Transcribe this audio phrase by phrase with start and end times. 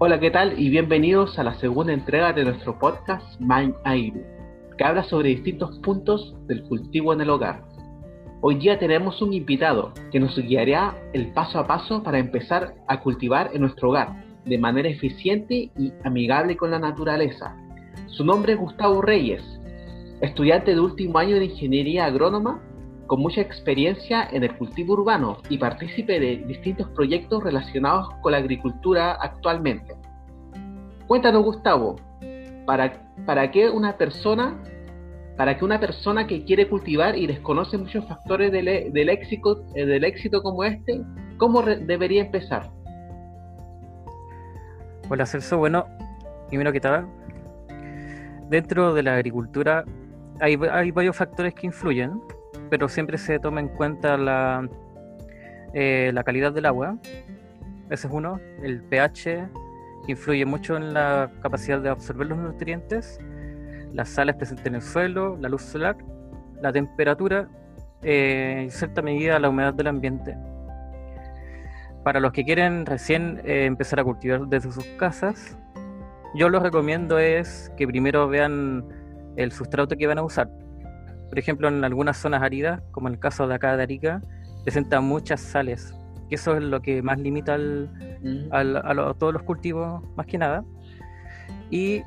[0.00, 0.60] Hola, ¿qué tal?
[0.60, 4.22] Y bienvenidos a la segunda entrega de nuestro podcast Mind Airu,
[4.76, 7.64] que habla sobre distintos puntos del cultivo en el hogar.
[8.40, 13.00] Hoy día tenemos un invitado que nos guiará el paso a paso para empezar a
[13.00, 17.56] cultivar en nuestro hogar de manera eficiente y amigable con la naturaleza.
[18.06, 19.42] Su nombre es Gustavo Reyes,
[20.20, 22.62] estudiante de último año de Ingeniería Agrónoma
[23.08, 28.38] con mucha experiencia en el cultivo urbano y partícipe de distintos proyectos relacionados con la
[28.38, 29.97] agricultura actualmente.
[31.08, 31.96] Cuéntanos, Gustavo,
[32.66, 34.62] ¿para, para qué una persona,
[35.36, 39.84] para que una persona que quiere cultivar y desconoce muchos factores del, del éxito, eh,
[39.84, 41.02] del éxito como este,
[41.36, 42.70] cómo debería empezar?
[45.08, 45.86] Hola Celso, bueno,
[46.48, 47.08] primero que tal,
[48.48, 49.84] dentro de la agricultura
[50.40, 52.20] hay, hay varios factores que influyen
[52.68, 54.68] pero siempre se toma en cuenta la,
[55.74, 56.96] eh, la calidad del agua.
[57.90, 58.40] Ese es uno.
[58.62, 59.48] El pH,
[60.06, 63.18] influye mucho en la capacidad de absorber los nutrientes.
[63.92, 65.96] Las sales presentes en el suelo, la luz solar,
[66.60, 67.48] la temperatura
[68.02, 70.36] eh, en cierta medida la humedad del ambiente.
[72.04, 75.58] Para los que quieren recién eh, empezar a cultivar desde sus casas,
[76.34, 78.84] yo lo recomiendo es que primero vean
[79.36, 80.48] el sustrato que van a usar
[81.28, 84.22] por ejemplo, en algunas zonas áridas, como en el caso de acá de Arica,
[84.64, 85.94] presenta muchas sales.
[86.30, 88.52] Y eso es lo que más limita mm.
[88.52, 90.64] a, todos los cultivos, más que nada.
[91.70, 92.02] Y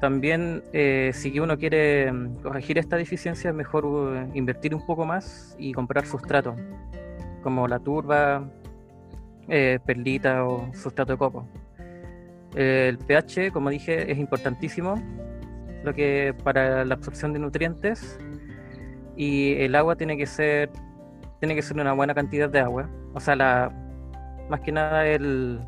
[0.00, 5.04] también, eh, si uno quiere mm, corregir esta deficiencia, es mejor uh, invertir un poco
[5.04, 6.56] más y comprar sustrato,
[7.42, 8.48] como la turba,
[9.48, 11.46] eh, perlita o sustrato de copo.
[12.54, 14.94] el pH, como dije, es importantísimo
[15.84, 18.18] lo que para la absorción de nutrientes
[19.16, 20.70] y el agua tiene que ser
[21.40, 22.88] tiene que ser una buena cantidad de agua
[23.18, 23.72] o sea la
[24.48, 25.60] más que nada el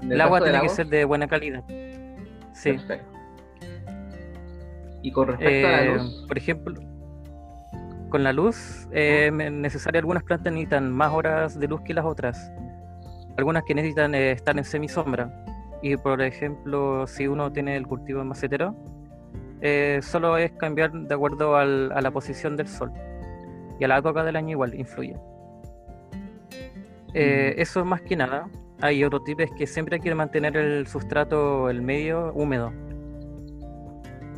[0.00, 1.62] el agua tiene que ser de buena calidad.
[2.52, 2.76] Sí.
[5.02, 6.24] Y con respecto a la eh, luz.
[6.28, 6.80] por ejemplo
[8.08, 12.52] con la luz eh, necesaria algunas plantas necesitan más horas de luz que las otras.
[13.36, 15.32] Algunas que necesitan eh, estar en semisombra.
[15.82, 18.76] Y por ejemplo si uno tiene el cultivo en macetero
[19.62, 22.92] eh, solo es cambiar de acuerdo a la posición del sol.
[23.80, 25.16] Y a la época del año igual influye.
[27.14, 27.60] Eh, mm.
[27.60, 28.48] Eso más que nada.
[28.80, 32.72] Hay otro tipo es que siempre hay que mantener el sustrato, el medio, húmedo.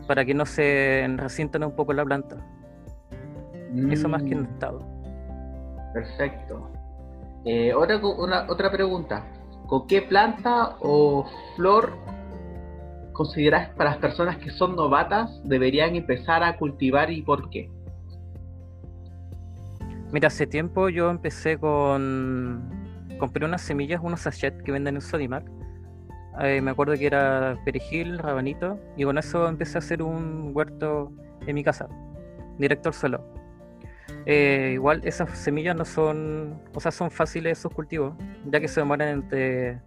[0.06, 2.36] Para que no se resientan un poco la planta.
[3.90, 4.44] Eso más que mm.
[4.44, 4.78] estado.
[5.92, 6.70] Perfecto.
[7.44, 8.00] Eh, otra,
[8.48, 9.26] otra pregunta.
[9.66, 11.92] ¿Con qué planta o flor
[13.12, 17.70] consideras para las personas que son novatas deberían empezar a cultivar y por qué?
[20.14, 22.62] Mira, hace tiempo yo empecé con.
[23.18, 25.44] Compré unas semillas, unos sachets que venden en Sodimac.
[26.40, 31.10] Eh, me acuerdo que era perejil, rabanito, y con eso empecé a hacer un huerto
[31.48, 31.88] en mi casa,
[32.58, 33.26] directo al suelo.
[34.24, 38.14] Eh, igual esas semillas no son, o sea, son fáciles sus cultivos,
[38.44, 39.80] ya que se demoran entre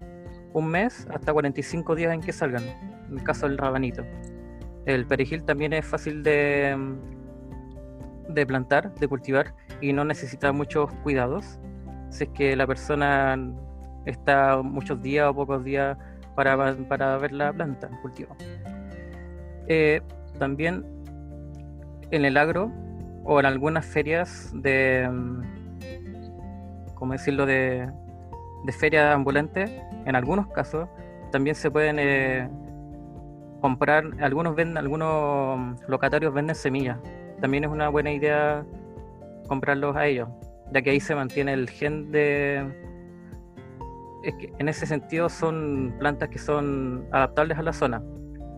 [0.52, 2.64] un mes hasta 45 días en que salgan
[3.10, 4.04] en el caso del rabanito.
[4.86, 6.76] El perejil también es fácil de,
[8.28, 11.60] de plantar, de cultivar y no necesita muchos cuidados.
[12.10, 13.38] Si es que la persona
[14.06, 15.98] está muchos días o pocos días
[16.36, 18.36] para, para ver la planta, el cultivo.
[19.68, 20.02] Eh,
[20.40, 20.86] también
[22.12, 22.72] en el agro
[23.26, 25.10] o en algunas ferias de,
[26.96, 27.90] ¿cómo decirlo?, de,
[28.66, 30.88] de feria ambulante, en algunos casos
[31.32, 32.50] también se pueden eh,
[33.62, 36.98] comprar, algunos venden, algunos locatarios venden semillas.
[37.42, 38.66] También es una buena idea
[39.48, 40.30] comprarlos a ellos,
[40.74, 42.66] ya que ahí se mantiene el gen de...
[44.24, 48.02] Es que en ese sentido son plantas que son adaptables a la zona.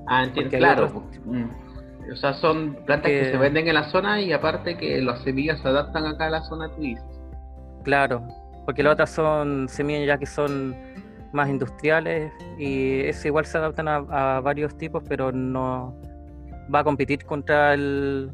[0.07, 1.03] Ah, entiendo, claro.
[1.25, 1.45] Mm.
[2.11, 3.25] O sea, son plantas que...
[3.25, 6.41] se venden en la zona y aparte que las semillas se adaptan acá a la
[6.43, 6.81] zona tú
[7.83, 8.27] Claro,
[8.65, 10.75] porque las otras son semillas ya que son
[11.31, 15.95] más industriales y eso igual se adaptan a, varios tipos, pero no
[16.73, 18.31] va a competir contra el,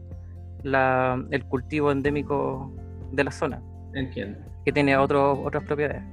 [0.65, 2.73] el cultivo endémico
[3.11, 3.61] de la zona.
[3.93, 4.39] Entiendo.
[4.65, 6.03] Que tiene otros otras propiedades.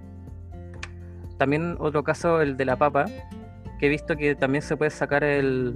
[1.39, 3.07] También otro caso, el de la papa,
[3.79, 5.75] que he visto que también se puede sacar el,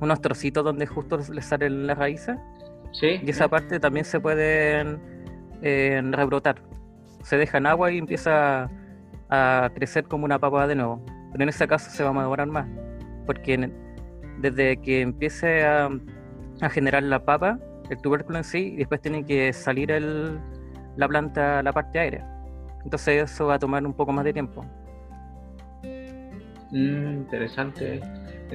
[0.00, 2.36] unos trocitos donde justo le salen las raíces.
[2.92, 3.20] Sí.
[3.22, 4.98] Y esa parte también se puede
[5.62, 6.62] eh, rebrotar.
[7.22, 8.70] Se deja en agua y empieza
[9.28, 11.04] a crecer como una papa de nuevo.
[11.32, 12.66] Pero en ese caso se va a demorar más,
[13.26, 13.70] porque
[14.38, 15.90] desde que empiece a,
[16.70, 17.58] generar la papa,
[17.90, 20.38] el tubérculo en sí, y después tiene que salir el,
[20.96, 22.26] la planta, la parte aérea.
[22.84, 24.64] Entonces eso va a tomar un poco más de tiempo.
[26.70, 28.00] Mm, interesante.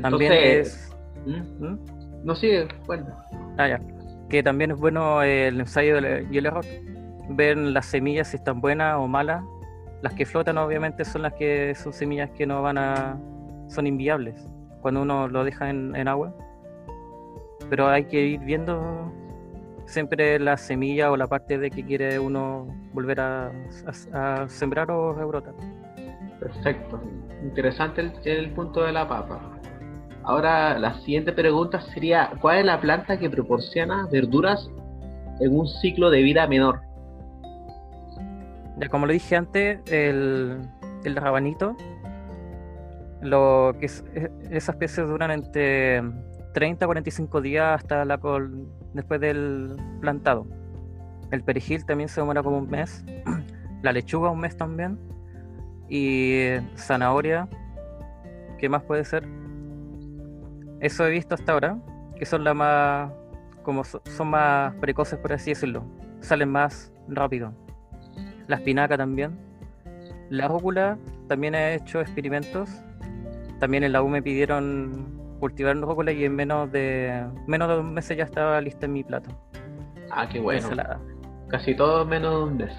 [0.01, 0.95] también es...
[1.25, 1.65] ¿Mm?
[1.65, 1.79] ¿Mm?
[2.23, 3.07] No sigue, bueno.
[3.57, 3.81] Ah, ya.
[4.29, 5.99] Que también es bueno el ensayo
[6.31, 6.65] y el error.
[7.29, 9.43] Ver las semillas si están buenas o malas.
[10.01, 13.19] Las que flotan obviamente son las que son semillas que no van a...
[13.67, 14.35] son inviables
[14.81, 16.33] cuando uno lo deja en, en agua.
[17.69, 19.11] Pero hay que ir viendo
[19.85, 23.51] siempre la semilla o la parte de que quiere uno volver a,
[24.47, 25.53] sembrar o rebrotar.
[26.39, 27.01] Perfecto,
[27.43, 29.39] interesante el, el, punto de la papa.
[30.23, 34.69] Ahora la siguiente pregunta sería, ¿cuál es la planta que proporciona verduras
[35.39, 36.81] en un ciclo de vida menor?
[38.77, 40.59] Ya como lo dije antes, el,
[41.03, 41.77] el rabanito,
[43.21, 44.03] lo que es,
[44.49, 46.03] esas especies duran entre
[46.53, 50.47] 30 a 45 días hasta la col después del plantado.
[51.31, 53.03] El perejil también se demora como un mes.
[53.83, 54.97] La lechuga un mes también.
[55.89, 57.47] Y zanahoria.
[58.57, 59.27] ¿Qué más puede ser?
[60.79, 61.77] Eso he visto hasta ahora.
[62.17, 63.11] Que son las más.
[63.63, 65.85] como son más precoces por así decirlo.
[66.21, 67.53] Salen más rápido.
[68.47, 69.37] La espinaca también.
[70.29, 72.69] La rúcula también he hecho experimentos.
[73.59, 75.14] También en la U me pidieron
[75.45, 79.03] cultivar rúcula y en menos de menos de dos meses ya estaba lista en mi
[79.03, 79.29] plato.
[80.09, 80.67] Ah, qué bueno.
[81.49, 82.73] Casi todo menos de un mes.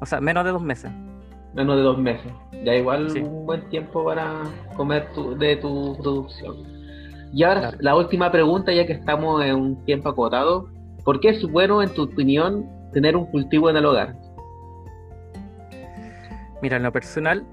[0.00, 0.92] O sea, menos de dos meses.
[1.54, 2.32] Menos de dos meses.
[2.64, 4.42] Ya igual un buen tiempo para
[4.76, 5.08] comer
[5.38, 6.54] de tu producción.
[7.32, 10.68] Y ahora la última pregunta, ya que estamos en un tiempo acotado.
[11.04, 14.14] ¿Por qué es bueno, en tu opinión, tener un cultivo en el hogar?
[16.62, 17.44] Mira, en lo personal,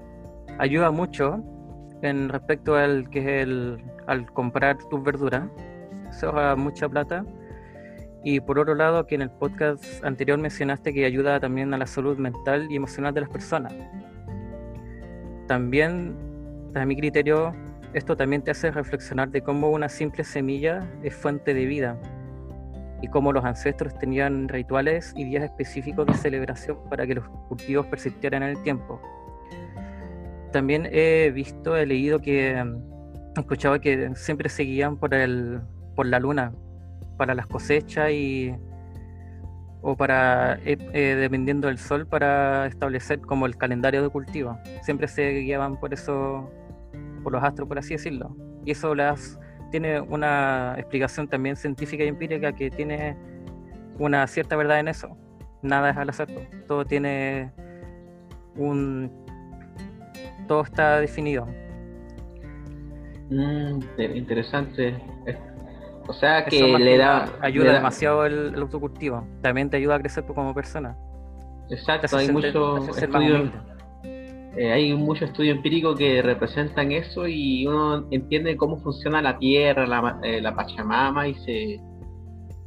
[0.58, 1.42] ayuda mucho
[2.02, 5.48] en respecto al que es el al comprar tus verduras,
[6.10, 7.24] se ahorra mucha plata.
[8.22, 11.86] Y por otro lado, que en el podcast anterior mencionaste que ayuda también a la
[11.86, 13.74] salud mental y emocional de las personas.
[15.46, 16.16] También,
[16.74, 17.54] a mi criterio,
[17.92, 21.98] esto también te hace reflexionar de cómo una simple semilla es fuente de vida
[23.02, 27.86] y cómo los ancestros tenían rituales y días específicos de celebración para que los cultivos
[27.86, 29.00] persistieran en el tiempo.
[30.50, 32.64] También he visto, he leído que
[33.40, 35.60] escuchaba que siempre seguían por el
[35.94, 36.52] por la luna
[37.16, 38.54] para las cosechas y
[39.82, 44.58] o para eh, eh, dependiendo del sol para establecer como el calendario de cultivo.
[44.82, 46.50] Siempre se guiaban por eso
[47.22, 48.34] por los astros por así decirlo.
[48.64, 49.38] Y eso las
[49.70, 53.16] tiene una explicación también científica y empírica que tiene
[53.98, 55.16] una cierta verdad en eso.
[55.62, 56.28] Nada es al azar
[56.66, 57.52] todo tiene
[58.56, 59.10] un
[60.46, 61.46] todo está definido
[63.30, 63.80] Mm,
[64.14, 65.02] interesante.
[66.06, 67.32] O sea que le da.
[67.40, 69.26] Ayuda demasiado el, autocultivo.
[69.40, 70.96] También te ayuda a crecer como persona.
[71.70, 73.50] Exacto, hay mucho estudio,
[74.56, 79.86] eh, hay mucho estudio empírico que representan eso y uno entiende cómo funciona la tierra,
[79.86, 81.80] la, eh, la Pachamama y se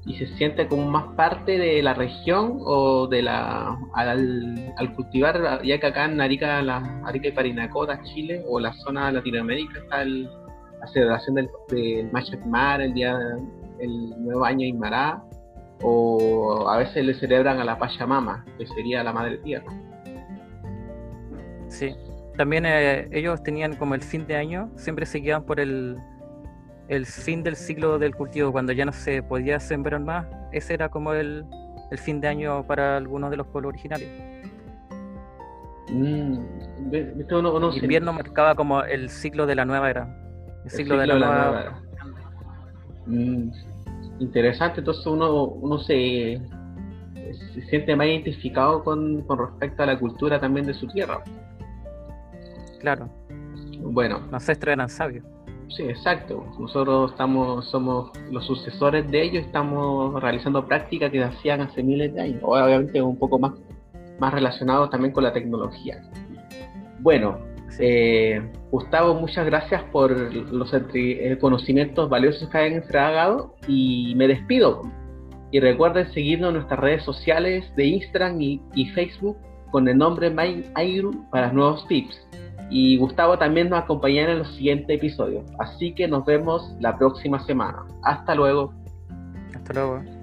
[0.08, 5.62] y se siente como más parte de la región o de la al, al cultivar
[5.64, 9.80] ya que acá en Arica, la Arica y Parinacota, Chile o la zona de Latinoamérica
[9.80, 10.28] está el
[10.80, 13.18] la celebración del, del Machacmar, el día
[13.80, 15.24] el nuevo año Inmará,
[15.82, 19.72] o a veces le celebran a la Pachamama, que sería la Madre Tierra.
[21.68, 21.96] Sí,
[22.36, 25.98] también eh, ellos tenían como el fin de año, siempre se guiaban por el,
[26.88, 30.90] el fin del ciclo del cultivo, cuando ya no se podía sembrar más, ese era
[30.90, 31.46] como el,
[31.92, 34.10] el fin de año para algunos de los pueblos originarios.
[35.90, 36.40] Mm,
[37.82, 40.27] invierno marcaba como el ciclo de la nueva era.
[40.68, 41.82] El ciclo, de la, nueva.
[43.06, 43.52] Mm,
[44.20, 46.42] interesante, entonces uno, uno se,
[47.54, 51.24] se siente más identificado con, con respecto a la cultura también de su tierra.
[52.80, 53.10] Claro.
[53.80, 54.20] Bueno.
[54.20, 55.26] Los ancestros eran sabios.
[55.70, 56.46] Sí, exacto.
[56.60, 62.22] Nosotros estamos, somos los sucesores de ellos, estamos realizando prácticas que hacían hace miles de
[62.22, 62.40] años.
[62.44, 63.54] Obviamente un poco más,
[64.20, 66.02] más relacionado también con la tecnología.
[67.00, 67.38] Bueno,
[67.80, 74.82] eh, Gustavo, muchas gracias por los eh, conocimientos valiosos que han entregado y me despido.
[75.52, 79.38] Y recuerden seguirnos en nuestras redes sociales de Instagram y, Facebook
[79.72, 82.28] con el nombre MindAiru para nuevos tips.
[82.70, 85.46] Y Gustavo también nos acompañará en los siguientes episodios.
[85.60, 87.86] Así que nos vemos la próxima semana.
[88.04, 88.74] Hasta luego.
[89.56, 90.17] Hasta luego.